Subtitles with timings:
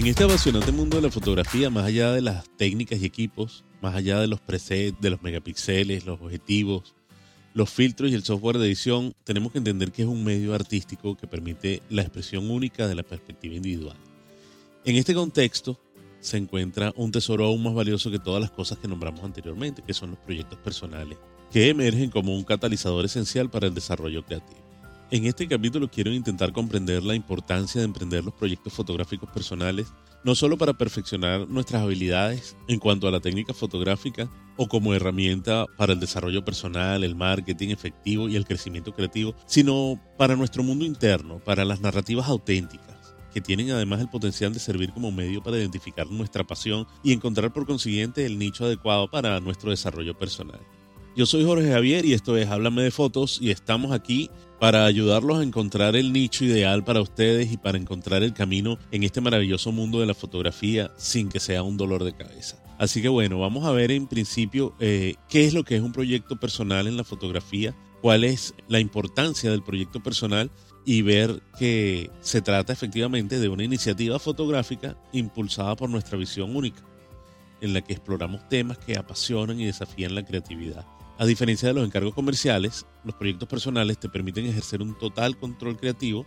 [0.00, 3.94] En este apasionante mundo de la fotografía, más allá de las técnicas y equipos, más
[3.94, 6.94] allá de los presets, de los megapíxeles, los objetivos,
[7.52, 11.18] los filtros y el software de edición, tenemos que entender que es un medio artístico
[11.18, 13.98] que permite la expresión única de la perspectiva individual.
[14.86, 15.78] En este contexto
[16.20, 19.92] se encuentra un tesoro aún más valioso que todas las cosas que nombramos anteriormente, que
[19.92, 21.18] son los proyectos personales,
[21.52, 24.69] que emergen como un catalizador esencial para el desarrollo creativo.
[25.12, 29.92] En este capítulo quiero intentar comprender la importancia de emprender los proyectos fotográficos personales,
[30.22, 35.66] no solo para perfeccionar nuestras habilidades en cuanto a la técnica fotográfica o como herramienta
[35.76, 40.84] para el desarrollo personal, el marketing efectivo y el crecimiento creativo, sino para nuestro mundo
[40.84, 45.58] interno, para las narrativas auténticas que tienen además el potencial de servir como medio para
[45.58, 50.60] identificar nuestra pasión y encontrar por consiguiente el nicho adecuado para nuestro desarrollo personal.
[51.16, 54.30] Yo soy Jorge Javier y esto es Háblame de Fotos y estamos aquí
[54.60, 59.02] para ayudarlos a encontrar el nicho ideal para ustedes y para encontrar el camino en
[59.02, 62.62] este maravilloso mundo de la fotografía sin que sea un dolor de cabeza.
[62.78, 65.92] Así que bueno, vamos a ver en principio eh, qué es lo que es un
[65.92, 70.48] proyecto personal en la fotografía, cuál es la importancia del proyecto personal
[70.84, 76.84] y ver que se trata efectivamente de una iniciativa fotográfica impulsada por nuestra visión única,
[77.60, 80.86] en la que exploramos temas que apasionan y desafían la creatividad.
[81.20, 85.76] A diferencia de los encargos comerciales, los proyectos personales te permiten ejercer un total control
[85.76, 86.24] creativo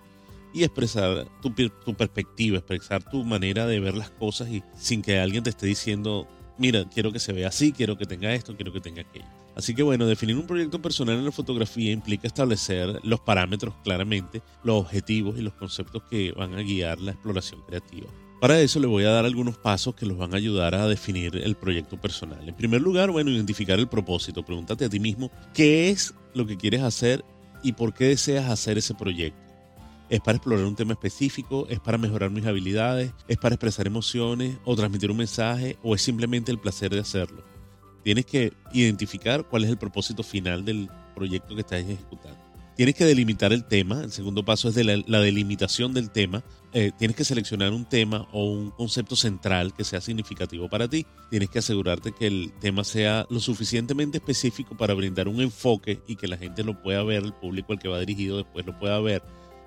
[0.53, 1.51] y expresar tu,
[1.95, 6.27] perspectiva, expresar tu manera de ver las cosas y sin que alguien te esté diciendo,
[6.59, 9.25] mira, quiero que se vea así, quiero que tenga esto, quiero que tenga aquello.
[9.55, 14.43] Así que bueno, definir un proyecto personal en la fotografía implica establecer los parámetros claramente,
[14.63, 18.09] los objetivos y los conceptos que van a guiar la exploración creativa.
[18.43, 21.37] Para eso le voy a dar algunos pasos que los van a ayudar a definir
[21.37, 22.45] el proyecto personal.
[22.45, 24.43] En primer lugar, bueno, identificar el propósito.
[24.43, 27.23] Pregúntate a ti mismo qué es lo que quieres hacer
[27.63, 29.39] y por qué deseas hacer ese proyecto.
[30.09, 31.67] ¿Es para explorar un tema específico?
[31.69, 33.13] ¿Es para mejorar mis habilidades?
[33.29, 35.77] ¿Es para expresar emociones o transmitir un mensaje?
[35.81, 37.45] ¿O es simplemente el placer de hacerlo?
[38.03, 42.42] Tienes que identificar cuál es el propósito final del proyecto que estás ejecutando.
[42.75, 44.01] Tienes que delimitar el tema.
[44.03, 46.43] El segundo paso es de la, delimitación del tema.
[46.73, 51.05] Eh, tienes que seleccionar un tema o un concepto central que sea significativo para ti.
[51.29, 56.15] Tienes que asegurarte que el tema sea lo suficientemente específico para brindar un enfoque y
[56.15, 58.99] que la gente lo pueda ver, el público al que va dirigido después lo pueda
[58.99, 59.21] ver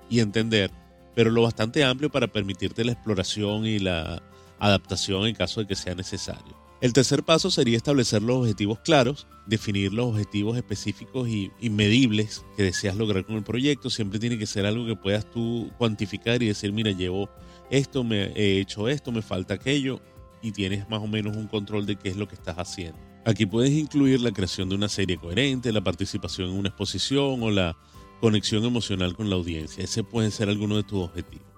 [0.09, 0.71] y entender,
[1.15, 4.21] pero lo bastante amplio para permitirte la exploración y la
[4.59, 6.66] adaptación en caso de que sea necesario.
[6.79, 12.63] El tercer paso sería establecer los objetivos claros, definir los objetivos específicos y, medibles que
[12.63, 13.89] deseas lograr con el proyecto.
[13.89, 17.29] Siempre tiene que ser algo que puedas tú cuantificar y decir, mira, llevo
[17.71, 19.99] esto, me he hecho esto, me falta aquello,
[20.43, 22.99] y tienes más o menos un control de qué es lo que estás haciendo.
[23.25, 27.49] Aquí puedes incluir la creación de una serie coherente, la participación en una exposición o
[27.49, 27.75] la
[28.21, 29.83] conexión emocional con la audiencia.
[29.83, 31.56] Ese puede ser alguno de tus objetivos.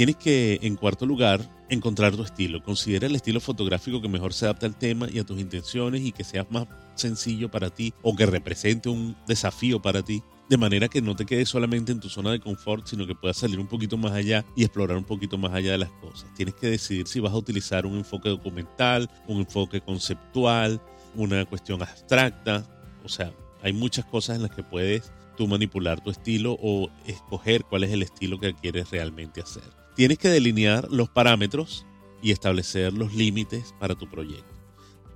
[0.00, 2.62] Tienes que, en cuarto lugar, encontrar tu estilo.
[2.62, 6.10] Considera el estilo fotográfico que mejor se adapta al tema y a tus intenciones y
[6.10, 10.22] que sea más sencillo para ti o que represente un desafío para ti.
[10.48, 13.36] De manera que no te quedes solamente en tu zona de confort, sino que puedas
[13.36, 16.32] salir un poquito más allá y explorar un poquito más allá de las cosas.
[16.32, 20.80] Tienes que decidir si vas a utilizar un enfoque documental, un enfoque conceptual,
[21.14, 22.64] una cuestión abstracta.
[23.04, 27.64] O sea, hay muchas cosas en las que puedes tú manipular tu estilo o escoger
[27.64, 29.79] cuál es el estilo que quieres realmente hacer.
[29.94, 31.86] Tienes que delinear los parámetros
[32.22, 34.44] y establecer los límites para tu proyecto.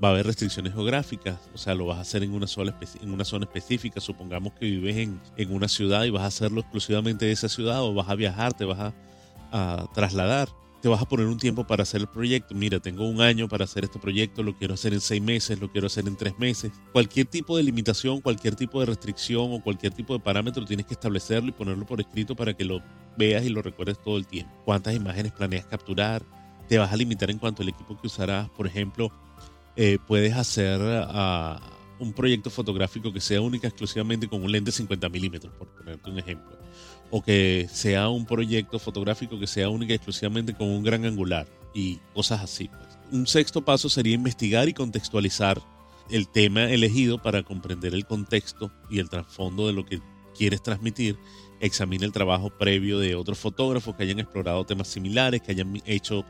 [0.02, 3.10] Va a haber restricciones geográficas, o sea, lo vas a hacer en una, sola en
[3.10, 4.00] una zona específica.
[4.00, 7.94] Supongamos que vives en, una ciudad y vas a hacerlo exclusivamente de esa ciudad o
[7.94, 8.92] vas a viajar, te vas
[9.52, 10.48] a trasladar
[10.84, 12.54] te vas a poner un tiempo para hacer el proyecto.
[12.54, 15.72] Mira, tengo un año para hacer este proyecto, lo quiero hacer en seis meses, lo
[15.72, 16.72] quiero hacer en tres meses.
[16.92, 20.92] Cualquier tipo de limitación, cualquier tipo de restricción o cualquier tipo de parámetro tienes que
[20.92, 22.82] establecerlo y ponerlo por escrito para que lo
[23.16, 24.52] veas y lo recuerdes todo el tiempo.
[24.66, 26.22] ¿Cuántas imágenes planeas capturar?
[26.68, 28.50] Te vas a limitar en cuanto al equipo que usarás.
[28.50, 29.10] Por ejemplo,
[29.76, 31.62] eh, puedes hacer ah,
[31.98, 36.18] un proyecto fotográfico que sea única exclusivamente con un lente 50 milímetros, por ponerte un
[36.18, 36.58] ejemplo
[37.10, 41.46] o que sea un proyecto fotográfico que sea única y exclusivamente con un gran angular
[41.74, 42.68] y cosas así.
[42.68, 42.98] Pues.
[43.12, 45.60] Un sexto paso sería investigar y contextualizar
[46.10, 50.00] el tema elegido para comprender el contexto y el trasfondo de lo que
[50.36, 51.18] quieres transmitir.
[51.60, 56.24] Examina el trabajo previo de otros fotógrafos que hayan explorado temas similares, que hayan hecho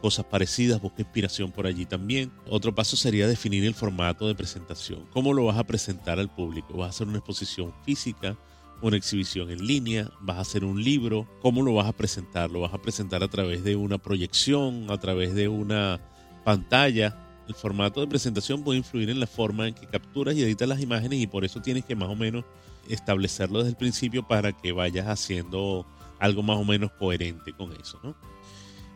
[0.00, 2.32] cosas parecidas, busca inspiración por allí también.
[2.48, 5.06] Otro paso sería definir el formato de presentación.
[5.12, 6.74] ¿Cómo lo vas a presentar al público?
[6.74, 8.38] ¿Vas a hacer una exposición física?
[8.80, 12.50] Una exhibición en línea, vas a hacer un libro, ¿cómo lo vas a presentar?
[12.50, 16.00] ¿Lo vas a presentar a través de una proyección, a través de una
[16.44, 17.16] pantalla?
[17.48, 20.80] El formato de presentación puede influir en la forma en que capturas y editas las
[20.80, 22.44] imágenes y por eso tienes que más o menos
[22.88, 25.86] establecerlo desde el principio para que vayas haciendo
[26.18, 28.00] algo más o menos coherente con eso,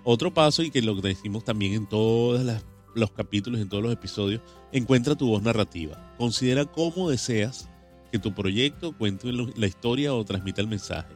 [0.05, 2.61] Otro paso, y que lo decimos también en todos
[2.94, 4.43] los capítulos, en todos los episodios,
[4.73, 6.14] encuentra tu voz narrativa.
[6.19, 7.69] Considera cómo deseas
[8.12, 11.14] que tu proyecto cuente la historia o transmita el mensaje.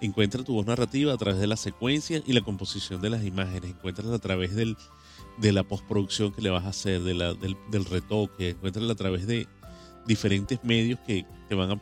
[0.00, 3.70] Encuentra tu voz narrativa a través de la secuencia y la composición de las imágenes.
[3.70, 4.76] Encuéntrala a través del,
[5.36, 8.50] de la postproducción que le vas a hacer, de la, del, retoque.
[8.50, 9.46] Encuéntrala a través de
[10.06, 11.78] diferentes medios que te van a,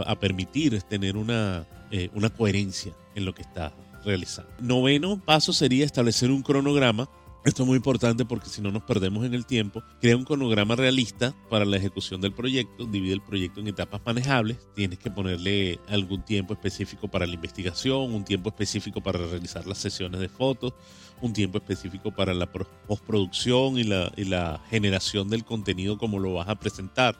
[0.00, 3.72] a, permitir tener una, eh, una coherencia en lo que estás
[4.04, 4.50] realizando.
[4.60, 7.08] Noveno paso sería establecer un cronograma
[7.46, 9.80] esto es muy importante porque si no nos perdemos en el tiempo.
[10.00, 12.86] Crea un cronograma realista para la ejecución del proyecto.
[12.86, 14.58] Divide el proyecto en etapas manejables.
[14.74, 19.78] Tienes que ponerle algún tiempo específico para la investigación, un tiempo específico para realizar las
[19.78, 20.74] sesiones de fotos,
[21.20, 26.34] un tiempo específico para la postproducción y la, y la generación del contenido como lo
[26.34, 27.16] vas a presentar.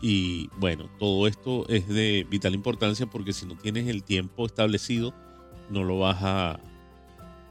[0.00, 5.12] Y bueno, todo esto es de vital importancia porque si no tienes el tiempo establecido,
[5.68, 6.60] no lo vas a,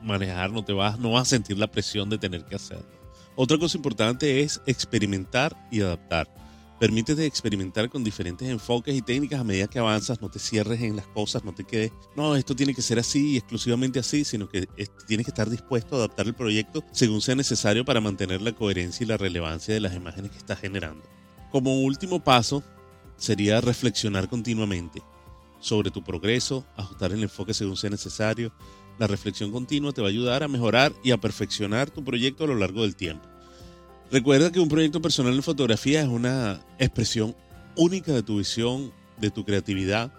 [0.02, 2.88] manejar, no te vas, no vas a sentir la presión de tener que hacerlo.
[3.36, 6.28] Otra cosa importante es experimentar y adaptar.
[6.80, 10.96] Permítete experimentar con diferentes enfoques y técnicas a medida que avanzas, no te cierres en
[10.96, 14.48] las cosas, no te quedes, no, esto tiene que ser así y exclusivamente así, sino
[14.48, 14.68] que
[15.08, 19.04] tienes que estar dispuesto a adaptar el proyecto según sea necesario para mantener la coherencia
[19.04, 21.04] y la relevancia de las imágenes que estás generando.
[21.52, 22.64] Como último paso,
[23.18, 25.02] sería reflexionar continuamente
[25.60, 28.52] sobre tu progreso, ajustar el enfoque según sea necesario,
[29.00, 32.48] la reflexión continua te va a ayudar a mejorar y a perfeccionar tu proyecto a
[32.48, 33.28] lo largo del tiempo.
[34.12, 37.36] Recuerda que un proyecto personal en fotografía es una expresión
[37.76, 40.14] única de tu visión, de tu creatividad.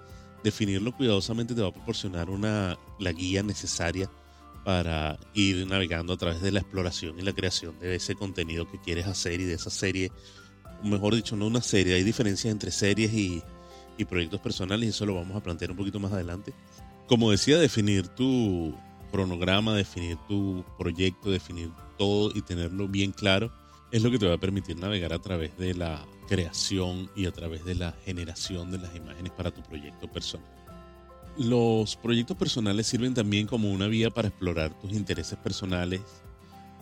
[0.45, 4.11] Definirlo cuidadosamente te va a proporcionar una, la guía necesaria
[4.65, 8.79] para ir navegando a través de la exploración y la creación de ese contenido que
[8.79, 10.13] quieres hacer y de esa serie,
[10.85, 13.43] mejor dicho, no una serie, hay diferencias entre series y,
[13.97, 16.53] y proyectos personales y eso lo vamos a plantear un poquito más adelante
[17.09, 18.75] como decía, definir tu
[19.11, 23.51] cronograma, definir tu proyecto, definir todo y tenerlo bien claro,
[23.91, 27.33] es lo que te va a permitir navegar a través de la creación y a
[27.33, 30.47] través de la generación de las imágenes para tu proyecto personal.
[31.39, 36.03] Los proyectos personales sirven también como una vía para explorar tus intereses personales,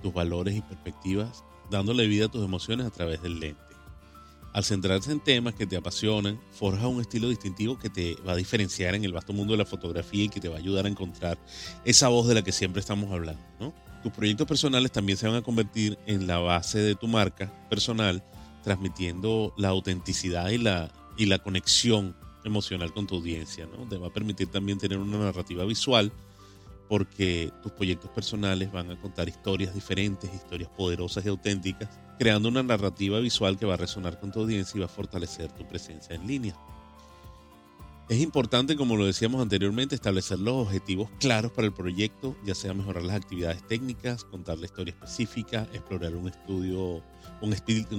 [0.03, 3.66] tus valores y perspectivas, dándole vida a tus emociones a través del lente.
[4.57, 8.37] Al centrarse en temas que te apasionan, forja un estilo distintivo que te va a
[8.37, 10.89] diferenciar en el vasto mundo de la fotografía y que te va a ayudar a
[10.89, 11.39] encontrar
[11.85, 13.43] esa voz de la que siempre estamos hablando.
[14.03, 18.25] Tus proyectos personales también se van a convertir en la base de tu marca personal,
[18.65, 23.67] transmitiendo la autenticidad y la, y la conexión emocional con tu audiencia.
[23.67, 23.87] ¿no?
[23.87, 26.11] Te va a permitir también tener una narrativa visual
[26.89, 32.63] porque tus proyectos personales van a contar historias diferentes, historias poderosas y auténticas, creando una
[32.63, 36.15] narrativa visual que va a resonar con tu audiencia y va a fortalecer tu presencia
[36.15, 36.57] en línea.
[38.09, 42.73] Es importante, como lo decíamos anteriormente, establecer los objetivos claros para el proyecto, ya sea
[42.73, 47.03] mejorar las actividades técnicas, contar la historia específica, explorar un estudio,
[47.41, 47.53] un,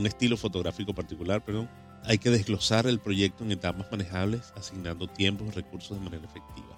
[0.06, 1.70] estilo fotográfico particular, perdón.
[2.06, 6.78] Hay que desglosar el proyecto en etapas manejables, asignando tiempos y recursos de manera efectiva.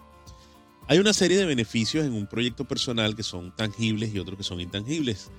[0.88, 4.44] Hay una serie de beneficios en un proyecto personal que son tangibles y otros que
[4.44, 5.30] son intangibles.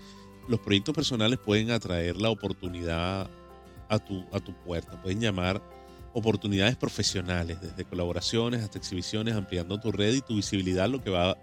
[0.50, 3.30] Los proyectos personales pueden atraer la oportunidad
[3.88, 5.62] a tu, a tu puerta, pueden llamar
[6.12, 11.36] oportunidades profesionales, desde colaboraciones hasta exhibiciones, ampliando tu red y tu visibilidad, lo que va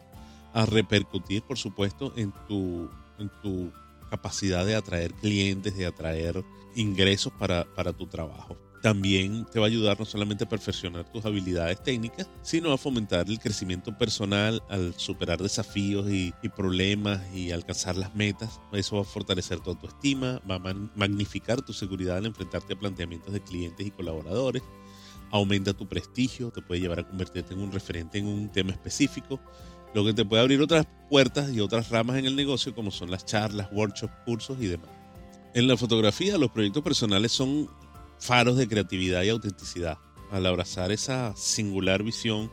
[0.53, 3.71] a repercutir, por supuesto, en tu, en tu
[4.09, 6.43] capacidad de atraer clientes, de atraer
[6.75, 11.25] ingresos para, para tu trabajo también te va a ayudar no solamente a perfeccionar tus
[11.25, 17.97] habilidades técnicas, sino a fomentar el crecimiento personal al superar desafíos y, problemas y alcanzar
[17.97, 18.59] las metas.
[18.71, 23.33] Eso va a fortalecer tu autoestima, va a magnificar tu seguridad al enfrentarte a planteamientos
[23.33, 24.63] de clientes y colaboradores,
[25.29, 29.39] aumenta tu prestigio, te puede llevar a convertirte en un referente en un tema específico,
[29.93, 33.11] lo que te puede abrir otras puertas y otras ramas en el negocio como son
[33.11, 34.89] las charlas, workshops, cursos y demás.
[35.53, 37.69] En la fotografía, los proyectos personales son
[38.19, 39.97] faros de creatividad y autenticidad.
[40.31, 42.51] Al abrazar esa singular visión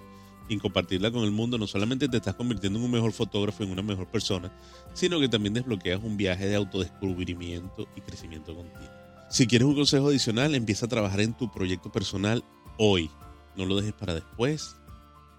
[0.49, 3.73] y compartirla con el mundo, no solamente te estás convirtiendo en un mejor fotógrafo, en
[3.73, 4.53] una mejor persona,
[4.93, 8.91] sino que también desbloqueas un viaje de autodescubrimiento y crecimiento continuo.
[9.31, 12.45] Si quieres un consejo adicional, empieza a trabajar en tu proyecto personal
[12.79, 13.11] hoy.
[13.57, 14.77] No lo dejes para después,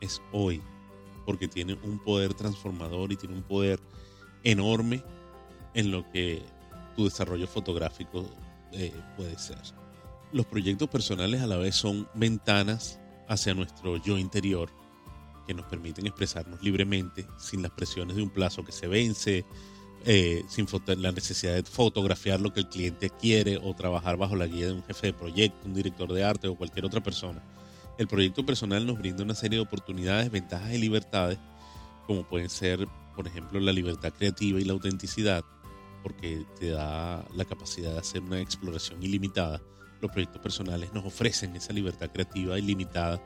[0.02, 0.62] es hoy,
[1.26, 3.80] porque tiene un poder transformador y tiene un poder
[4.44, 5.04] enorme
[5.74, 6.42] en lo que
[6.96, 8.30] tu desarrollo fotográfico
[8.72, 9.58] eh, puede ser
[10.36, 13.00] los proyectos personales a la vez son ventanas
[13.30, 14.70] hacia nuestro yo interior
[15.48, 19.46] que nos permiten expresarnos libremente sin las presiones de un plazo que se vence,
[20.06, 24.46] eh, sin la necesidad de fotografiar lo que el cliente quiere o trabajar bajo la
[24.46, 27.42] guía de un jefe de proyecto, un director de arte o cualquier otra persona.
[27.98, 31.40] El proyecto personal nos brinda una serie de oportunidades, ventajas y libertades,
[32.06, 35.44] como pueden ser por ejemplo, la libertad creativa y la autenticidad,
[36.04, 39.62] porque te da la capacidad de hacer una exploración ilimitada.
[40.06, 43.20] Los proyectos personales nos ofrecen esa libertad creativa ilimitada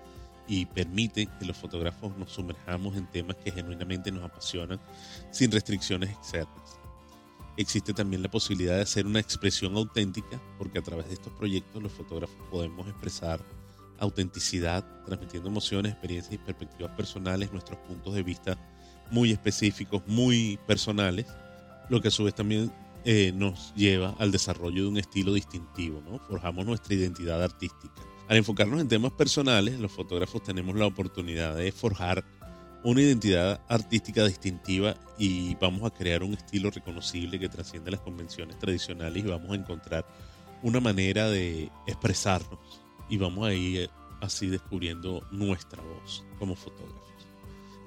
[0.48, 4.79] y permiten que los fotógrafos nos sumerjamos en temas que genuinamente nos apasionan
[5.29, 6.79] sin restricciones externas.
[7.57, 11.83] Existe también la posibilidad de hacer una expresión auténtica, porque a través de estos proyectos
[11.83, 13.41] los fotógrafos podemos expresar
[14.00, 18.57] autenticidad, transmitiendo emociones, experiencias y perspectivas personales, nuestros puntos de vista
[19.12, 21.25] muy específicos, muy personales,
[21.89, 22.71] lo que a su vez también
[23.06, 26.01] eh, nos lleva al desarrollo de un estilo distintivo.
[26.27, 28.01] Forjamos nuestra identidad artística.
[28.27, 32.24] Al enfocarnos en temas personales, los fotógrafos tenemos la oportunidad de forjar
[32.84, 38.58] una identidad artística distintiva y vamos a crear un estilo reconocible que trasciende las convenciones
[38.58, 40.06] tradicionales y vamos a encontrar
[40.62, 42.60] una manera de expresarnos
[43.10, 43.89] y vamos a ir
[44.22, 47.18] así descubriendo nuestra voz como fotógrafos.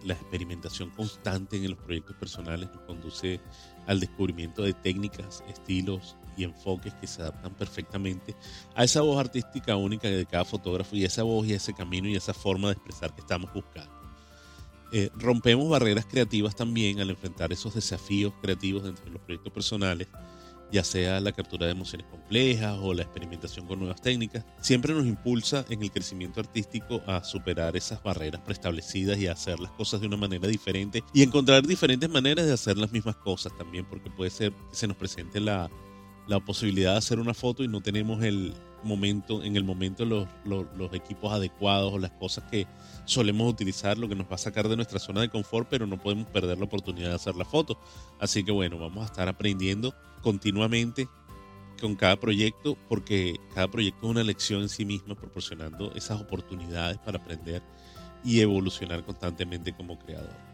[0.04, 3.40] La experimentación constante en los proyectos personales nos conduce
[3.86, 8.34] al descubrimiento de técnicas, estilos y enfoques que se adaptan perfectamente
[8.74, 12.16] a esa voz artística única de cada fotógrafo y esa voz y ese camino y
[12.16, 13.92] esa forma de expresar que estamos buscando.
[14.94, 20.08] Eh, rompemos barreras creativas también al enfrentar esos desafíos creativos dentro de los proyectos personales
[20.72, 25.06] ya sea la captura de emociones complejas o la experimentación con nuevas técnicas, siempre nos
[25.06, 30.00] impulsa en el crecimiento artístico a superar esas barreras preestablecidas y a hacer las cosas
[30.00, 34.10] de una manera diferente y encontrar diferentes maneras de hacer las mismas cosas también, porque
[34.10, 35.70] puede ser que se nos presente la,
[36.32, 40.26] la posibilidad de hacer una foto y no tenemos el momento, en el momento los,
[40.44, 42.66] los, equipos adecuados o las cosas que
[43.04, 45.98] solemos utilizar, lo que nos va a sacar de nuestra zona de confort, pero no
[45.98, 47.78] podemos perder la oportunidad de hacer la foto.
[48.18, 51.06] Así que bueno, vamos a estar aprendiendo continuamente
[51.80, 56.98] con cada proyecto, porque cada proyecto es una lección en sí misma, proporcionando esas oportunidades
[56.98, 57.62] para aprender
[58.24, 60.52] y evolucionar constantemente como creador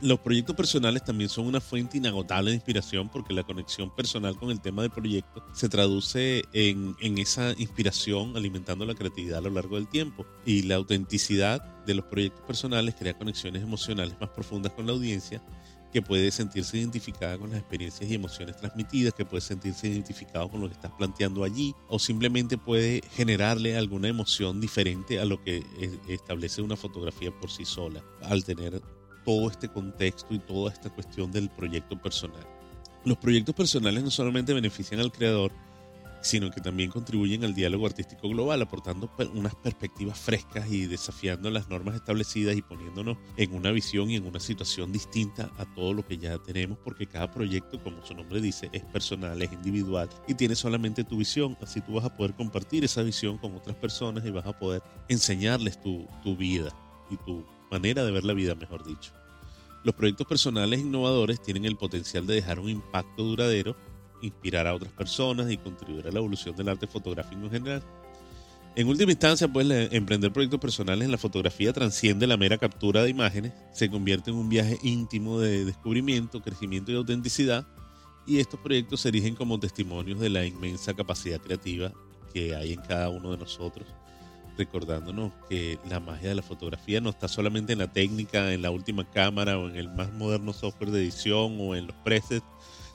[0.00, 4.50] los proyectos personales también son una fuente inagotable de inspiración porque la conexión personal con
[4.50, 9.76] el tema del proyecto se traduce en, esa inspiración alimentando la creatividad a lo largo
[9.76, 10.26] del tiempo.
[10.44, 15.42] Y la autenticidad de los proyectos personales crea conexiones emocionales más profundas con la audiencia
[15.92, 20.60] que puede sentirse identificada con las experiencias y emociones transmitidas, que puede sentirse identificado con
[20.60, 25.64] lo que estás planteando allí, o simplemente puede generarle alguna emoción diferente a lo que
[26.08, 28.82] establece una fotografía por sí sola, al tener
[29.28, 32.46] todo este contexto y toda esta cuestión del proyecto personal.
[33.04, 35.52] Los proyectos personales no solamente benefician al creador,
[36.22, 41.68] sino que también contribuyen al diálogo artístico global, aportando unas perspectivas frescas y desafiando las
[41.68, 46.06] normas establecidas y poniéndonos en una visión y en una situación distinta a todo lo
[46.06, 50.32] que ya tenemos, porque cada proyecto, como su nombre dice, es personal, es individual y
[50.32, 54.24] tiene solamente tu visión, así tú vas a poder compartir esa visión con otras personas
[54.24, 56.70] y vas a poder enseñarles tu, tu vida
[57.10, 59.12] y tu manera de ver la vida, mejor dicho.
[59.84, 63.76] Los proyectos personales innovadores tienen el potencial de dejar un impacto duradero,
[64.22, 67.82] inspirar a otras personas y contribuir a la evolución del arte fotográfico en general.
[68.74, 73.10] En última instancia, pues emprender proyectos personales en la fotografía transciende la mera captura de
[73.10, 77.66] imágenes, se convierte en un viaje íntimo de descubrimiento, crecimiento y autenticidad,
[78.26, 81.92] y estos proyectos se erigen como testimonios de la inmensa capacidad creativa
[82.32, 83.86] que hay en cada uno de nosotros
[84.58, 88.70] recordándonos que la magia de la fotografía no está solamente en la técnica, en la
[88.70, 92.44] última cámara o en el más moderno software de edición o en los presets,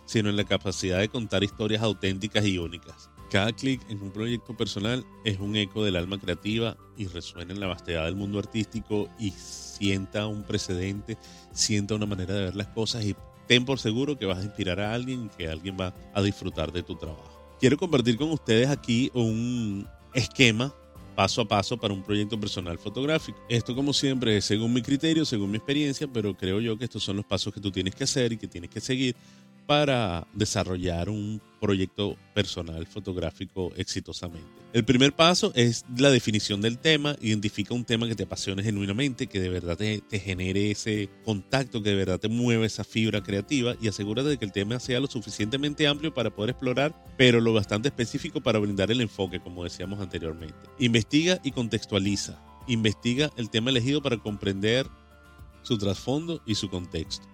[0.05, 3.09] sino en la capacidad de contar historias auténticas y únicas.
[3.31, 7.59] Cada clic en un proyecto personal es un eco del alma creativa y resuena en
[7.59, 11.17] la vastedad del mundo artístico y sienta un precedente,
[11.51, 13.15] sienta una manera de ver las cosas y
[13.47, 16.71] ten por seguro que vas a inspirar a alguien y que alguien va a disfrutar
[16.71, 17.57] de tu trabajo.
[17.59, 20.73] Quiero compartir con ustedes aquí un esquema
[21.15, 23.39] paso a paso para un proyecto personal fotográfico.
[23.49, 27.03] Esto como siempre es según mi criterio, según mi experiencia, pero creo yo que estos
[27.03, 29.15] son los pasos que tú tienes que hacer y que tienes que seguir
[29.65, 34.51] para desarrollar un proyecto personal fotográfico exitosamente.
[34.73, 39.27] El primer paso es la definición del tema, identifica un tema que te apasione genuinamente,
[39.27, 43.75] que de verdad te, genere ese contacto, que de verdad te mueve esa fibra creativa
[43.81, 47.53] y asegúrate de que el tema sea lo suficientemente amplio para poder explorar, pero lo
[47.53, 50.57] bastante específico para brindar el enfoque, como decíamos anteriormente.
[50.79, 52.43] Investiga y contextualiza.
[52.67, 54.87] Investiga el tema elegido para comprender
[55.61, 57.32] su trasfondo y su contexto.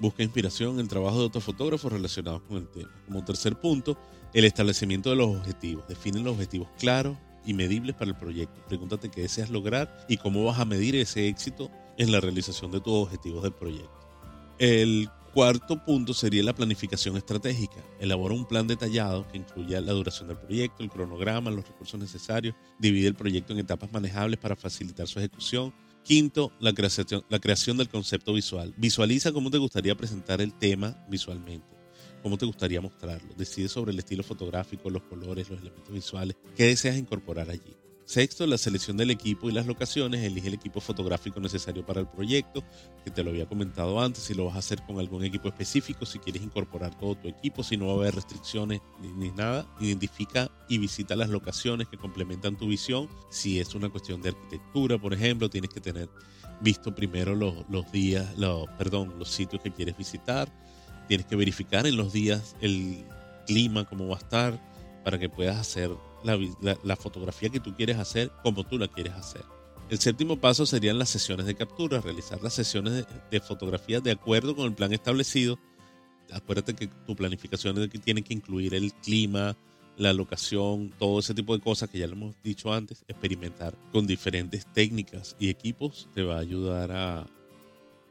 [0.00, 2.90] Busca inspiración en el trabajo de otros fotógrafos relacionados con el tema.
[3.06, 3.98] Como tercer punto,
[4.32, 5.86] el establecimiento de los objetivos.
[5.86, 8.62] Define los objetivos claros y medibles para el proyecto.
[8.66, 12.80] Pregúntate qué deseas lograr y cómo vas a medir ese éxito en la realización de
[12.80, 13.90] tus objetivos del proyecto.
[14.58, 17.84] El cuarto punto sería la planificación estratégica.
[17.98, 22.54] Elabora un plan detallado que incluya la duración del proyecto, el cronograma, los recursos necesarios.
[22.78, 25.72] Divide el proyecto en etapas manejables para facilitar su ejecución
[26.04, 28.74] Quinto, la creación, la creación del concepto visual.
[28.76, 31.68] Visualiza cómo te gustaría presentar el tema visualmente,
[32.22, 33.34] cómo te gustaría mostrarlo.
[33.36, 37.76] Decide sobre el estilo fotográfico, los colores, los elementos visuales, qué deseas incorporar allí.
[38.10, 40.24] Sexto, la selección del equipo y las locaciones.
[40.24, 42.64] Elige el equipo fotográfico necesario para el proyecto,
[43.04, 46.04] que te lo había comentado antes, si lo vas a hacer con algún equipo específico,
[46.04, 48.80] si quieres incorporar todo tu equipo, si no va a haber restricciones
[49.16, 49.64] ni, nada.
[49.78, 53.08] Identifica y visita las locaciones que complementan tu visión.
[53.30, 56.08] Si es una cuestión de arquitectura, por ejemplo, tienes que tener
[56.60, 60.52] visto primero los, los días, los, perdón, los sitios que quieres visitar.
[61.06, 63.04] Tienes que verificar en los días el
[63.46, 64.60] clima, cómo va a estar,
[65.04, 69.42] para que puedas hacer la, fotografía que tú quieres hacer como tú la quieres hacer.
[69.88, 74.54] El séptimo paso serían las sesiones de captura, realizar las sesiones de, fotografía de acuerdo
[74.54, 75.58] con el plan establecido.
[76.32, 79.56] Acuérdate que tu planificación tiene que incluir el clima,
[79.96, 83.04] la locación, todo ese tipo de cosas que ya lo hemos dicho antes.
[83.08, 87.26] Experimentar con diferentes técnicas y equipos te va a ayudar a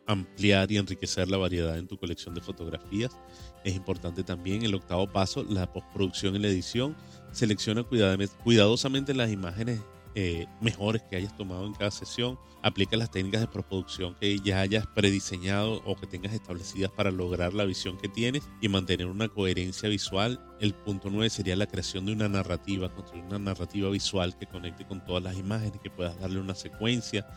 [0.10, 3.16] ampliar y enriquecer la variedad en tu colección de fotografías.
[3.64, 6.96] Es importante también el octavo paso, la postproducción y la edición
[7.32, 9.80] Selecciona cuidadosamente las imágenes
[10.16, 12.40] eh, mejores que hayas tomado en cada sesión.
[12.64, 17.54] Aplica las técnicas de postproducción que ya hayas prediseñado o que tengas establecidas para lograr
[17.54, 20.44] la visión que tienes y mantener una coherencia visual.
[20.60, 24.86] El punto 9 sería la creación de una narrativa, construir una narrativa visual que conecte
[24.88, 27.28] con todas las imágenes, que puedas darle una secuencia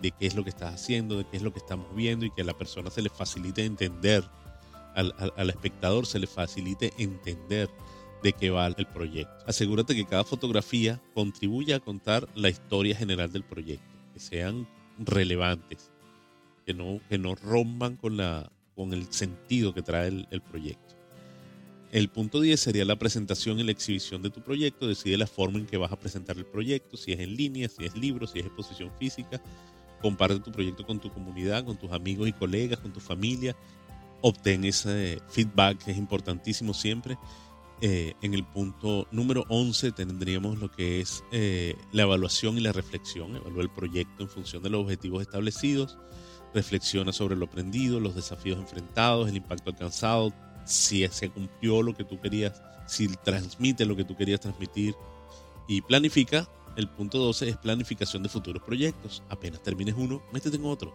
[0.00, 2.30] de qué es lo que estás haciendo, de qué es lo que estamos viendo y
[2.30, 4.24] que a la persona se le facilite entender,
[4.94, 7.68] al, al espectador se le facilite entender
[8.22, 9.44] de qué va el proyecto.
[9.46, 15.90] Asegúrate que cada fotografía contribuya a contar la historia general del proyecto, que sean relevantes,
[16.64, 20.96] que no, que no rompan con, la, con el sentido que trae el, el proyecto.
[21.92, 24.88] El punto 10 sería la presentación y la exhibición de tu proyecto.
[24.88, 27.84] Decide la forma en que vas a presentar el proyecto, si es en línea, si
[27.84, 29.40] es libro, si es exposición física.
[30.00, 33.56] Comparte tu proyecto con tu comunidad, con tus amigos y colegas, con tu familia.
[34.22, 37.18] Obtén ese feedback que es importantísimo siempre
[37.82, 42.72] eh, en el punto número 11 tendríamos lo que es eh, la evaluación y la
[42.72, 43.36] reflexión.
[43.36, 45.98] Evalúa el proyecto en función de los objetivos establecidos,
[46.54, 50.32] reflexiona sobre lo aprendido, los desafíos enfrentados, el impacto alcanzado,
[50.64, 54.94] si se cumplió lo que tú querías, si transmite lo que tú querías transmitir
[55.68, 56.48] y planifica.
[56.76, 59.22] El punto 12 es planificación de futuros proyectos.
[59.28, 60.94] Apenas termines uno, métete en otro.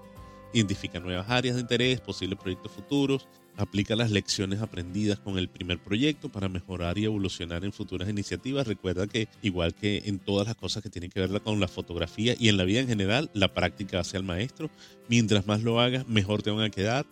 [0.54, 5.78] Identifica nuevas áreas de interés, posibles proyectos futuros, Aplica las lecciones aprendidas con el primer
[5.78, 8.66] proyecto para mejorar y evolucionar en futuras iniciativas.
[8.66, 12.34] Recuerda que igual que en todas las cosas que tienen que ver con la fotografía
[12.40, 14.70] y en la vida en general, la práctica hace al maestro.
[15.10, 17.06] Mientras más lo hagas, mejor te van a quedar.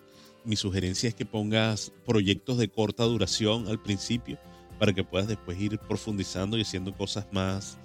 [0.45, 4.39] Mi sugerencia es que pongas proyectos de corta duración al principio
[4.79, 7.77] para que puedas después ir profundizando y haciendo cosas más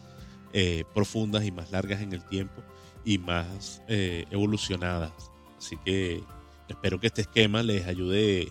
[0.55, 2.62] eh, profundas y más largas en el tiempo
[3.05, 5.12] y más eh, evolucionadas.
[5.59, 6.23] Así que
[6.69, 8.49] Espero que este esquema les ayude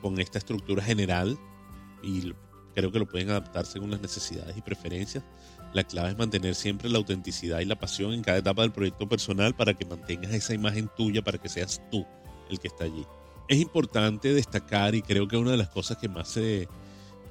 [0.00, 1.38] con esta estructura general
[2.02, 2.32] y
[2.74, 5.22] creo que lo pueden adaptar según las necesidades y preferencias.
[5.74, 9.08] La clave es mantener siempre la autenticidad y la pasión en cada etapa del proyecto
[9.08, 12.06] personal para que mantengas esa imagen tuya, para que seas tú
[12.48, 13.04] el que está allí.
[13.48, 16.68] Es importante destacar y creo que una de las cosas que más se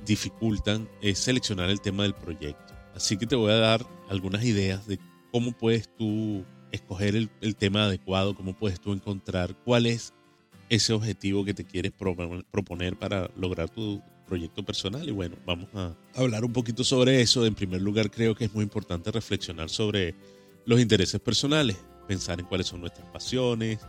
[0.06, 2.73] dificultan es seleccionar el tema del proyecto.
[2.96, 5.00] Así que te voy a dar algunas ideas de
[5.32, 10.14] cómo puedes tú escoger el, tema adecuado, cómo puedes tú encontrar cuál es
[10.70, 15.08] ese objetivo que te quieres proponer para lograr tu proyecto personal.
[15.08, 17.46] Y bueno, vamos a hablar un poquito sobre eso.
[17.46, 20.16] En primer lugar, creo que es muy importante reflexionar sobre
[20.66, 21.78] los intereses personales,
[22.08, 23.80] pensar en cuáles son nuestras pasiones,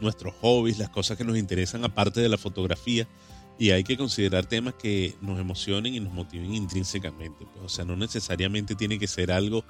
[0.00, 3.06] nuestros hobbies, las cosas que nos interesan aparte de la fotografía.
[3.58, 7.46] Y hay que considerar temas que nos emocionen y nos motiven intrínsecamente.
[7.46, 9.64] Pues, o sea, no necesariamente tiene que ser algo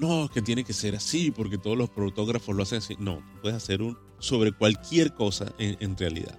[0.00, 2.96] no, que tiene que ser así porque todos los fotógrafos lo hacen así.
[2.98, 6.38] No, puedes hacer un sobre cualquier cosa en, realidad.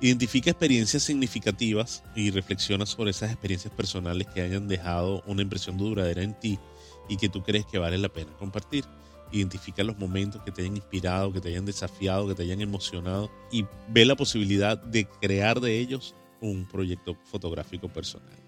[0.00, 6.22] Identifica experiencias significativas y reflexiona sobre esas experiencias personales que hayan dejado una impresión duradera
[6.22, 6.60] en ti
[7.08, 8.84] y que tú crees que vale la pena compartir.
[9.32, 13.30] Identifica los momentos que te hayan inspirado, que te hayan desafiado, que te hayan emocionado
[13.50, 18.38] y ve la posibilidad de crear de ellos un proyecto fotográfico personal.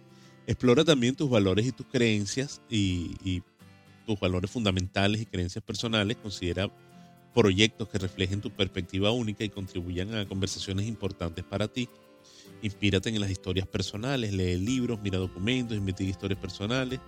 [0.46, 3.42] Explora también tus valores y tus creencias y, y
[4.06, 6.70] tus valores fundamentales y creencias personales, considera
[7.34, 11.88] proyectos que reflejen tu perspectiva única y contribuyan a conversaciones importantes para ti.
[12.62, 16.98] Inspírate en las historias personales, lee libros, mira documentos, investiga historias personales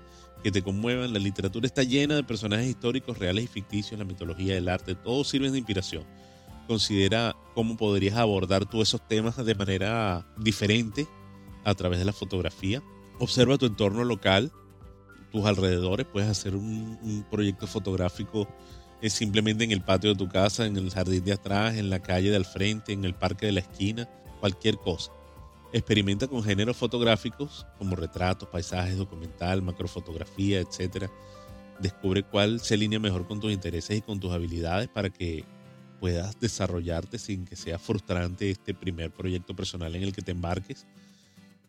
[0.42, 1.12] que te conmuevan.
[1.12, 5.28] La literatura está llena de personajes históricos reales y ficticios, la mitología, el arte, todos
[5.28, 6.04] sirven de inspiración.
[6.66, 11.06] Considera cómo podrías abordar tú esos temas de manera diferente
[11.64, 12.82] a través de la fotografía.
[13.18, 14.52] Observa tu entorno local,
[15.30, 18.48] tus alrededores, puedes hacer un, proyecto fotográfico
[19.00, 22.00] es simplemente en el patio de tu casa, en el jardín de atrás, en la
[22.00, 24.06] calle de al frente, en el parque de la esquina,
[24.40, 25.10] cualquier cosa.
[25.72, 31.08] Experimenta con géneros fotográficos como retratos, paisajes, documental, macrofotografía, etc.
[31.78, 35.44] Descubre cuál se alinea mejor con tus intereses y con tus habilidades para que
[36.00, 40.86] puedas desarrollarte sin que sea frustrante este primer proyecto personal en el que te embarques.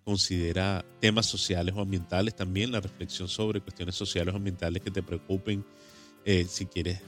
[0.03, 5.03] Considera temas sociales o ambientales también, la reflexión sobre cuestiones sociales o ambientales que te
[5.03, 5.63] preocupen,
[6.25, 7.01] eh, si quieres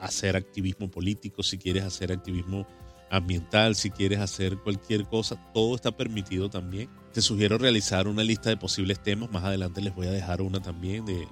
[0.00, 2.66] hacer activismo político, si quieres hacer activismo
[3.10, 6.88] ambiental, si quieres hacer cualquier cosa, todo está permitido también.
[7.12, 10.60] Te sugiero realizar una lista de posibles temas, más adelante les voy a dejar una
[10.60, 11.26] también de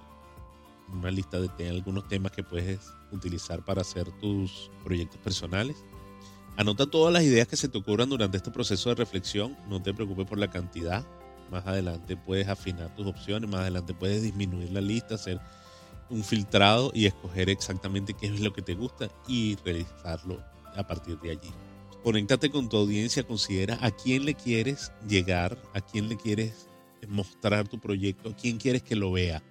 [0.93, 5.77] una lista de algunos temas que puedes utilizar para hacer tus proyectos personales.
[6.57, 9.93] Anota todas las ideas que se te ocurran durante este proceso de reflexión, no te
[9.93, 11.05] preocupes por la cantidad,
[11.51, 15.39] más adelante puedes afinar tus opciones, más adelante puedes disminuir la lista, hacer
[16.09, 20.43] un filtrado y escoger exactamente qué es lo que te gusta y realizarlo
[20.75, 21.51] a partir de allí.
[22.07, 26.69] Conéctate con tu audiencia, considera a quién le quieres llegar, a quién le quieres
[27.09, 29.42] mostrar tu proyecto, a quién quieres que lo vea.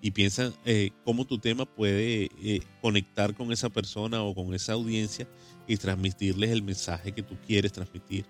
[0.00, 4.72] Y piensa eh, cómo tu tema puede eh, conectar con esa persona o con esa
[4.72, 5.28] audiencia
[5.68, 8.26] y transmitirles el mensaje que tú quieres transmitir.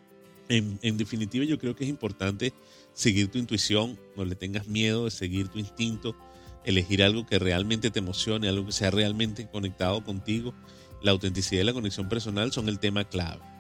[0.51, 2.53] En, en definitiva, yo creo que es importante
[2.93, 6.15] seguir tu intuición, no le tengas miedo de seguir tu instinto,
[6.67, 10.53] elegir algo que realmente te emocione, algo que sea realmente conectado contigo.
[11.01, 13.52] La autenticidad y la conexión personal son el tema clave.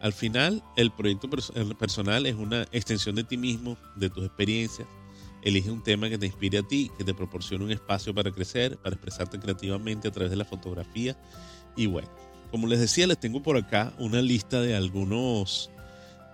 [0.00, 4.88] Al final, el proyecto personal es una extensión de ti mismo, de tus experiencias.
[5.42, 8.78] Elige un tema que te inspire a ti, que te proporcione un espacio para crecer,
[8.78, 11.16] para expresarte creativamente a través de la fotografía.
[11.76, 12.08] Y bueno,
[12.50, 15.70] como les decía, les tengo por acá una lista de algunos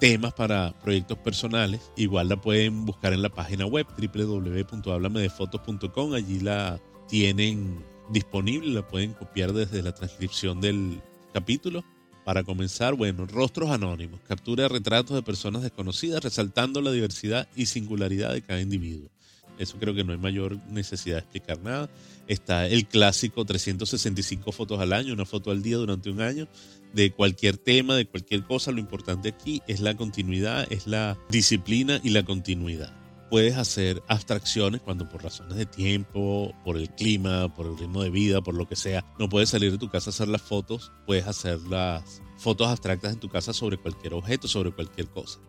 [0.00, 1.92] temas para proyectos personales.
[1.96, 6.14] Igual la pueden buscar en la página web www.hablamedefotos.com.
[6.14, 11.02] Allí la tienen disponible, la pueden copiar desde la transcripción del
[11.32, 11.84] capítulo.
[12.26, 17.66] Para comenzar, bueno, rostros anónimos, captura de retratos de personas desconocidas, resaltando la diversidad y
[17.66, 19.08] singularidad de cada individuo.
[19.60, 21.88] Eso creo que no hay mayor necesidad de explicar nada.
[22.26, 26.48] Está el clásico 365 fotos al año, una foto al día durante un año,
[26.92, 28.72] de cualquier tema, de cualquier cosa.
[28.72, 33.05] Lo importante aquí es la continuidad, es la disciplina y la continuidad.
[33.30, 38.10] Puedes hacer abstracciones cuando por razones de tiempo, por el clima, por el ritmo de
[38.10, 40.92] vida, por lo que sea, no puedes salir de tu casa a hacer las fotos,
[41.06, 45.40] puedes hacer las fotos abstractas en tu casa sobre cualquier objeto, sobre cualquier cosa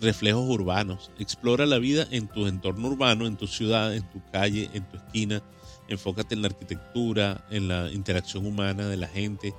[0.00, 1.10] reflejos urbanos.
[1.18, 4.96] Explora la vida en tu entorno urbano, en tu ciudad, en tu calle, en tu
[4.96, 5.42] esquina.
[5.88, 9.54] Enfócate en la arquitectura, en la interacción humana de la gente,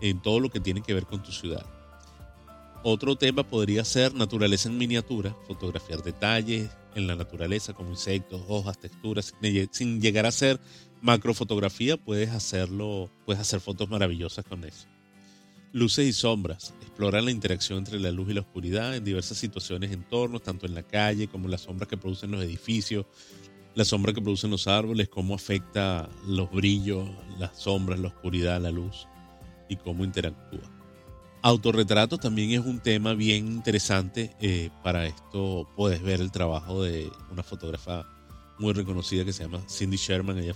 [0.00, 1.64] en todo lo que tiene que ver con tu ciudad.
[2.82, 8.78] Otro tema podría ser naturaleza en miniatura, fotografiar detalles en la naturaleza como insectos, hojas,
[8.78, 9.34] texturas,
[9.70, 10.60] sin llegar a ser
[11.02, 14.86] macrofotografía, puedes hacerlo, puedes hacer fotos maravillosas con eso.
[15.72, 16.72] Luces y sombras.
[16.80, 20.74] Explora la interacción entre la luz y la oscuridad en diversas situaciones, entornos, tanto en
[20.74, 23.06] la calle como las sombras que producen los edificios,
[23.74, 28.70] la sombra que producen los árboles, cómo afecta los brillos, las sombras, la oscuridad, la
[28.70, 29.08] luz
[29.68, 30.73] y cómo interactúa.
[31.46, 34.34] Autorretratos también es un tema bien interesante.
[34.40, 38.06] Eh, para esto puedes ver el trabajo de una fotógrafa
[38.58, 40.38] muy reconocida que se llama Cindy Sherman.
[40.38, 40.54] Ella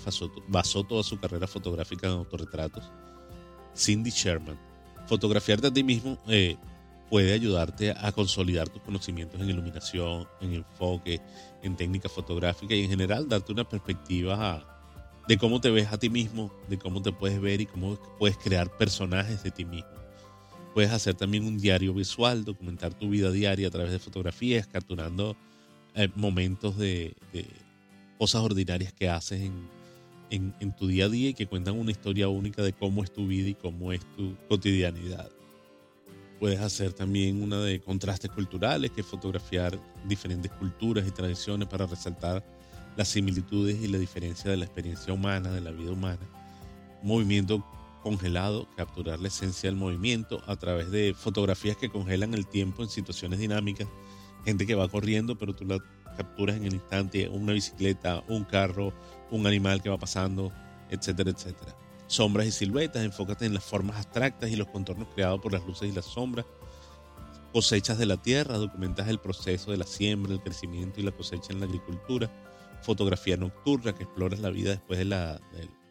[0.49, 2.91] basó toda su carrera fotográfica en autorretratos.
[3.77, 4.59] Cindy Sherman
[5.07, 6.57] fotografiarte a ti mismo eh,
[7.11, 11.21] puede ayudarte a consolidar tus conocimientos en iluminación, en enfoque,
[11.63, 14.65] en técnica fotográfica y en general darte una perspectiva
[15.29, 18.39] de cómo te ves a ti mismo, de cómo te puedes ver y cómo puedes
[18.39, 19.98] crear personajes de ti mismo.
[20.79, 25.37] Puedes hacer también un diario visual, documentar tu vida diaria a través de fotografías, capturando
[25.97, 27.47] eh, momentos de, de,
[28.17, 29.41] cosas ordinarias que haces
[30.31, 33.13] en, en, tu día a día y que cuentan una historia única de cómo es
[33.13, 35.29] tu vida y cómo es tu cotidianidad.
[36.39, 41.87] Puedes hacer también una de contrastes culturales, que es fotografiar diferentes culturas y tradiciones para
[41.87, 42.45] resaltar
[42.97, 46.23] las similitudes y la diferencia de la experiencia humana, de la vida humana.
[47.03, 47.65] Movimiento
[48.03, 52.89] congelado, capturar la esencia del movimiento a través de fotografías que congelan el tiempo en
[52.89, 53.89] situaciones dinámicas.
[54.45, 55.79] Gente que va corriendo, pero tú la
[56.19, 58.93] capturas en el instante, una bicicleta, un carro,
[59.31, 60.53] un animal que va pasando,
[60.91, 61.77] etcétera, etcétera.
[62.09, 65.89] Sombras y siluetas, enfócate en las formas abstractas y los contornos creados por las luces
[65.89, 66.45] y las sombras.
[67.53, 71.53] Cosechas de la tierra, documentas el proceso de la siembra, el crecimiento y la cosecha
[71.53, 72.31] en la agricultura.
[72.83, 75.41] Fotografía nocturna, que exploras la vida después de la,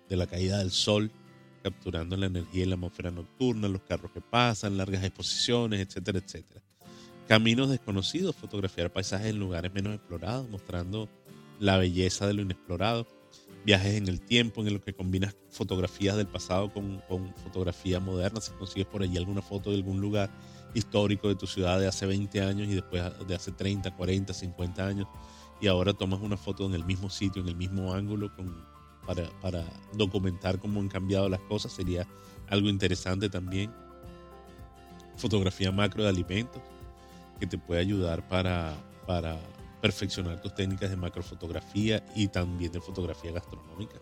[0.09, 1.11] de, la caída del sol,
[1.71, 6.61] capturando la energía y la atmósfera nocturna, los carros que pasan, largas exposiciones, etcétera, etcétera.
[7.27, 11.09] Caminos desconocidos, fotografiar paisajes en lugares menos explorados, mostrando
[11.59, 13.07] la belleza de lo inexplorado
[13.67, 18.39] viajes en el tiempo, en los que combinas fotografías del pasado con, con fotografía moderna,
[18.39, 20.29] si consigues por allí alguna foto de algún lugar
[20.73, 24.87] histórico de tu ciudad de hace 20 años y después de hace 30, 40, 50
[24.87, 25.07] años,
[25.59, 28.55] y ahora tomas una foto en el mismo sitio, en el mismo ángulo, con,
[29.07, 32.05] para, para documentar cómo han cambiado las cosas, sería
[32.49, 33.73] algo interesante también.
[35.15, 36.61] Fotografía macro de alimentos,
[37.39, 38.75] que te puede ayudar para,
[39.07, 39.39] para
[39.81, 43.97] perfeccionar tus técnicas de macrofotografía y también de fotografía gastronómica.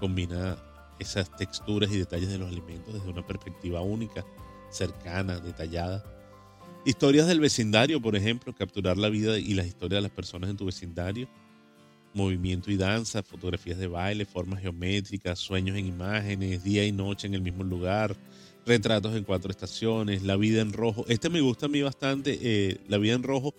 [0.00, 0.58] Combina
[0.98, 4.24] esas texturas y detalles de los alimentos desde una perspectiva única,
[4.70, 6.04] cercana, detallada.
[6.84, 10.56] Historias del vecindario, por ejemplo, capturar la vida y las historias de las personas en
[10.56, 11.28] tu vecindario.
[12.14, 17.34] Movimiento y danza, fotografías de baile, formas geométricas, sueños en imágenes, día y noche en
[17.34, 18.14] el mismo lugar,
[18.66, 21.04] retratos en cuatro estaciones, la vida en rojo.
[21.08, 23.54] Este me gusta a mí bastante, eh, la vida en rojo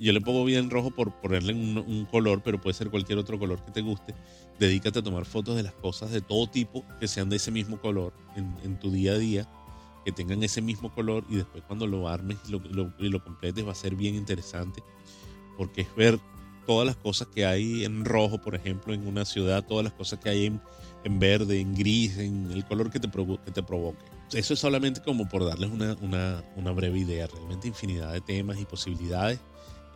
[0.00, 3.64] yo le pongo bien rojo por ponerle un, color, pero puede ser cualquier otro color
[3.64, 4.14] que te guste.
[4.58, 7.80] Dedícate a tomar fotos de las cosas de todo tipo que sean de ese mismo
[7.80, 9.48] color en, tu día a día,
[10.04, 13.74] que tengan ese mismo color y después cuando lo armes y lo, completes va a
[13.74, 14.82] ser bien interesante
[15.56, 16.20] porque es ver
[16.68, 20.18] todas las cosas que hay en rojo, por ejemplo, en una ciudad, todas las cosas
[20.18, 24.04] que hay en, verde, en gris, en el color que te, que te provoque.
[24.34, 28.66] Eso es solamente como por darles una, una breve idea, realmente infinidad de temas y
[28.66, 29.40] posibilidades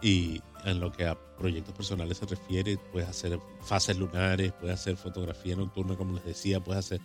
[0.01, 4.97] y en lo que a proyectos personales se refiere, puedes hacer fases lunares, puedes hacer
[4.97, 7.03] fotografía nocturna, como les decía, puedes hacer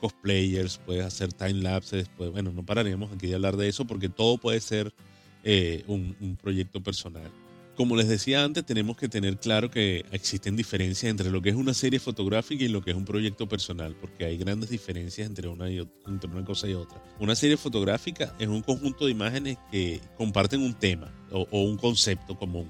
[0.00, 4.38] cosplayers, puedes hacer time lapses, bueno, no pararemos aquí de hablar de eso porque todo
[4.38, 4.94] puede ser
[5.42, 7.32] eh, un proyecto personal
[7.78, 11.54] como les decía antes, tenemos que tener claro que existen diferencias entre lo que es
[11.54, 15.46] una serie fotográfica y lo que es un proyecto personal, porque hay grandes diferencias entre
[15.46, 17.00] una, y entre una cosa y otra.
[17.20, 22.36] Una serie fotográfica es un conjunto de imágenes que comparten un tema o, un concepto
[22.36, 22.68] común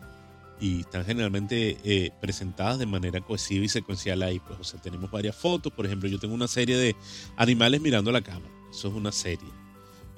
[0.60, 4.40] y están generalmente eh, presentadas de manera cohesiva y secuencial ahí.
[4.40, 6.94] Pues, o sea, tenemos varias fotos, por ejemplo, yo tengo una serie de
[7.38, 9.48] animales mirando la cámara, eso es una serie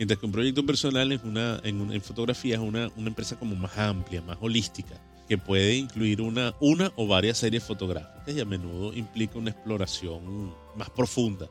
[0.00, 3.76] Mientras que un proyecto personal es una, en, fotografía es una, una, empresa como más
[3.76, 4.94] amplia, más holística,
[5.28, 10.54] que puede incluir una, una o varias series fotográficas y a menudo implica una exploración
[10.74, 11.50] más profunda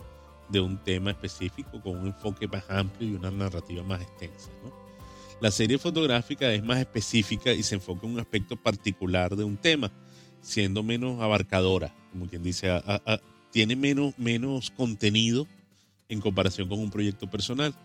[0.49, 4.49] de un tema específico con un enfoque más amplio y una narrativa más extensa.
[5.39, 9.57] La serie fotográfica es más específica y se enfoca en un aspecto particular de un
[9.57, 9.91] tema,
[10.41, 12.67] siendo menos abarcadora, como quien dice,
[13.51, 15.45] tiene menos, menos contenido
[16.07, 17.75] en comparación con un proyecto personal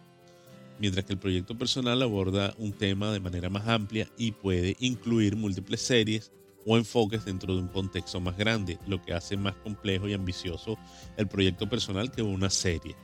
[0.79, 5.37] mientras que el proyecto personal aborda un tema de manera más amplia y puede incluir
[5.37, 6.33] múltiples series
[6.67, 10.79] o enfoques dentro de un contexto más grande, lo que hace más complejo y ambicioso
[11.17, 12.97] el proyecto personal que una serie.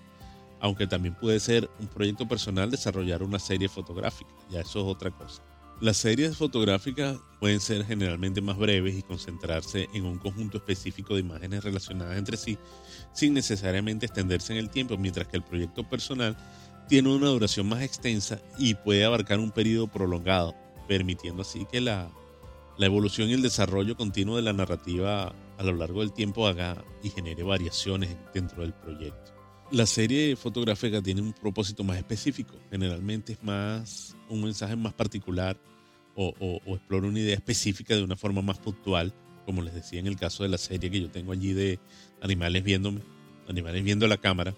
[0.61, 5.11] Aunque también puede ser un proyecto personal desarrollar una serie fotográfica, ya eso es otra
[5.11, 5.43] cosa.
[5.81, 11.21] Las series fotográficas pueden ser generalmente más breves y concentrarse en un conjunto específico de
[11.21, 12.59] imágenes relacionadas entre sí,
[13.15, 16.37] sin necesariamente extenderse en el tiempo, mientras que el proyecto personal
[16.91, 20.57] tiene una duración más extensa y puede abarcar un periodo prolongado,
[20.89, 22.11] permitiendo así que la,
[22.81, 27.11] evolución y el desarrollo continuo de la narrativa a lo largo del tiempo haga y
[27.11, 29.33] genere variaciones dentro del proyecto.
[29.71, 35.57] La serie fotográfica tiene un propósito más específico, generalmente es más un mensaje más particular
[36.17, 39.15] o, o explora una idea específica de una forma más puntual,
[39.47, 41.79] como les decía en el caso de la serie que yo tengo allí de
[42.21, 43.03] animales viéndome,
[43.47, 44.57] animales viendo la cámara,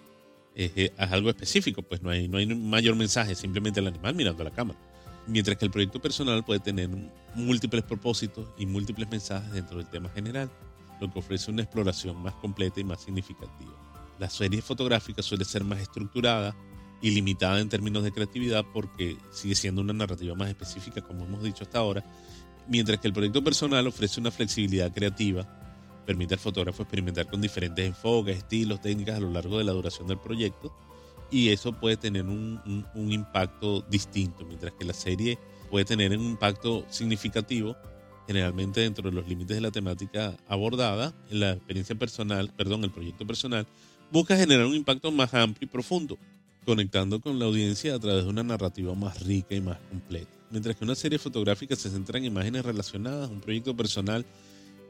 [0.54, 4.44] es, algo específico, pues no hay, no hay mayor mensaje, simplemente el animal mirando a
[4.44, 4.78] la cámara.
[5.26, 6.88] Mientras que el proyecto personal puede tener
[7.34, 10.50] múltiples propósitos y múltiples mensajes dentro del tema general,
[11.00, 13.72] lo que ofrece una exploración más completa y más significativa.
[14.18, 16.54] La serie fotográfica suele ser más estructurada
[17.00, 21.42] y limitada en términos de creatividad porque sigue siendo una narrativa más específica, como hemos
[21.42, 22.04] dicho hasta ahora,
[22.68, 25.61] mientras que el proyecto personal ofrece una flexibilidad creativa
[26.06, 30.08] Permite al fotógrafo experimentar con diferentes enfoques, estilos, técnicas a lo largo de la duración
[30.08, 30.72] del proyecto
[31.32, 32.60] y eso puede tener un,
[32.94, 35.38] impacto distinto, mientras que la serie
[35.70, 37.74] puede tener un impacto significativo
[38.26, 42.90] generalmente dentro de los límites de la temática abordada, en la experiencia personal, perdón, el
[42.90, 43.66] proyecto personal,
[44.12, 46.18] busca generar un impacto más amplio y profundo,
[46.66, 50.30] conectando con la audiencia a través de una narrativa más rica y más completa.
[50.50, 54.24] Mientras que una serie fotográfica se centra en imágenes relacionadas, un proyecto personal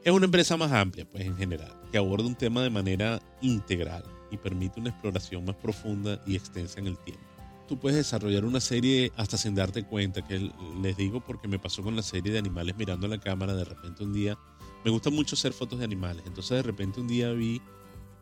[0.03, 4.03] es una empresa más amplia, pues en general, que aborda un tema de manera integral
[4.31, 7.23] y permite una exploración más profunda y extensa en el tiempo.
[7.67, 11.81] Tú puedes desarrollar una serie hasta sin darte cuenta, que les digo porque me pasó
[11.81, 14.37] con la serie de animales mirando la cámara, de repente un día,
[14.83, 17.61] me gusta mucho hacer fotos de animales, entonces de repente un día vi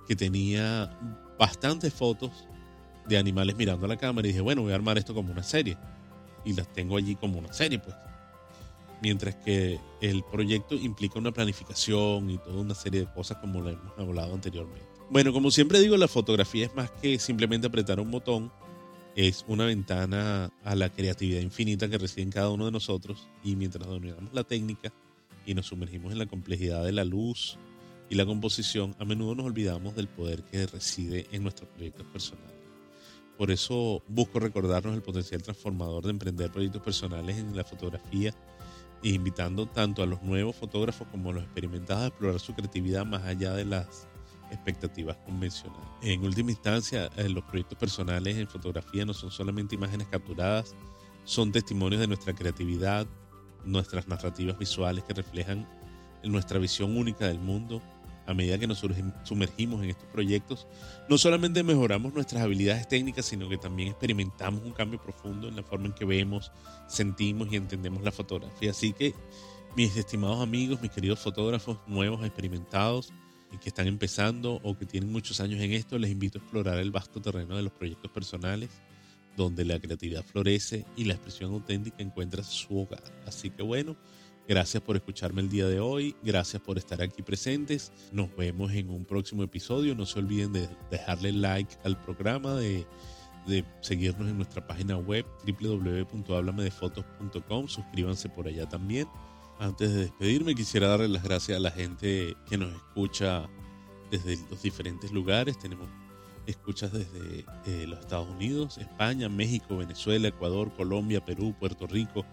[0.07, 0.95] que tenía
[1.39, 2.47] bastantes fotos
[3.07, 5.43] de animales mirando a la cámara y dije, bueno, voy a armar esto como una
[5.43, 5.77] serie.
[6.45, 7.95] Y las tengo allí como una serie, pues.
[9.01, 13.69] Mientras que el proyecto implica una planificación y toda una serie de cosas como lo
[13.69, 14.85] hemos hablado anteriormente.
[15.09, 18.51] Bueno, como siempre digo, la fotografía es más que simplemente apretar un botón,
[19.15, 23.55] es una ventana a la creatividad infinita que reside en cada uno de nosotros y
[23.55, 24.93] mientras dominamos la técnica
[25.45, 27.57] y nos sumergimos en la complejidad de la luz
[28.09, 32.51] y la composición, a menudo nos olvidamos del poder que reside en nuestros proyectos personales.
[33.37, 38.33] Por eso busco recordarnos el potencial transformador de emprender proyectos personales en la fotografía
[39.03, 43.23] invitando tanto a los nuevos fotógrafos como a los experimentados a explorar su creatividad más
[43.23, 44.07] allá de las
[44.51, 45.87] expectativas convencionales.
[46.01, 50.75] En última instancia, eh, los proyectos personales en fotografía no son solamente imágenes capturadas,
[51.23, 53.07] son testimonios de nuestra creatividad,
[53.63, 55.67] nuestras narrativas visuales que reflejan
[56.23, 57.81] nuestra visión única del mundo
[58.25, 58.83] a medida que nos
[59.23, 60.67] sumergimos en estos proyectos,
[61.09, 65.63] no solamente mejoramos nuestras habilidades técnicas, sino que también experimentamos un cambio profundo en la
[65.63, 66.51] forma en que vemos,
[66.87, 68.71] sentimos y entendemos la fotografía.
[68.71, 69.13] Así que,
[69.75, 73.11] mis estimados amigos, mis queridos fotógrafos nuevos, experimentados,
[73.51, 76.77] y que están empezando o que tienen muchos años en esto, les invito a explorar
[76.77, 78.69] el vasto terreno de los proyectos personales,
[79.35, 83.03] donde la creatividad florece y la expresión auténtica encuentra su hogar.
[83.25, 83.97] Así que bueno,
[84.47, 87.91] Gracias por escucharme el día de hoy, gracias por estar aquí presentes.
[88.11, 89.95] Nos vemos en un próximo episodio.
[89.95, 92.85] No se olviden de dejarle like al programa, de,
[93.81, 97.67] seguirnos en nuestra página web www.hablamedefotos.com.
[97.67, 99.07] Suscríbanse por allá también.
[99.59, 103.47] Antes de despedirme, quisiera darle las gracias a la gente que nos escucha
[104.09, 105.59] desde los diferentes lugares.
[105.59, 105.87] Tenemos
[106.47, 112.25] escuchas desde eh, los Estados Unidos, España, México, Venezuela, Ecuador, Colombia, Perú, Puerto Rico,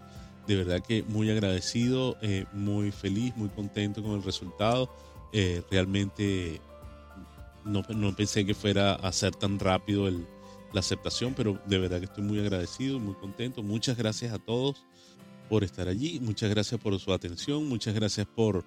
[0.49, 4.91] de verdad que muy agradecido, eh, muy feliz, muy contento con el resultado.
[5.31, 6.59] Eh, realmente
[7.63, 7.83] no,
[8.15, 12.39] pensé que fuera a ser tan rápido la aceptación, pero de verdad que estoy muy
[12.39, 13.61] agradecido muy contento.
[13.61, 14.83] Muchas gracias a todos
[15.49, 18.65] por estar allí, muchas gracias por su atención, muchas gracias por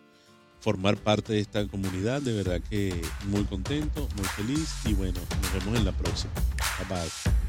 [0.61, 2.23] formar parte de esta comunidad.
[2.23, 2.95] De verdad que
[3.27, 6.33] muy contento, muy feliz y bueno, nos vemos en la próxima.
[6.79, 7.42] Bye bye.